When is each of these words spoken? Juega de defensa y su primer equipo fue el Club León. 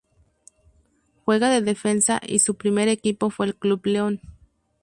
Juega 1.25 1.51
de 1.51 1.61
defensa 1.61 2.19
y 2.27 2.39
su 2.39 2.55
primer 2.55 2.87
equipo 2.87 3.29
fue 3.29 3.45
el 3.45 3.55
Club 3.55 3.85
León. 3.85 4.19